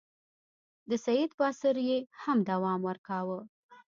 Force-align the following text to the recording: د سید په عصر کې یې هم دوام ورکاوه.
د 0.89 0.91
سید 1.05 1.29
په 1.37 1.43
عصر 1.51 1.75
کې 1.79 1.85
یې 1.89 1.97
هم 2.23 2.37
دوام 2.49 2.79
ورکاوه. 2.89 3.39